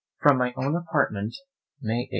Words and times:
From 0.19 0.39
my 0.39 0.51
own 0.57 0.75
Apartment, 0.75 1.35
May 1.79 2.01
8. 2.05 2.09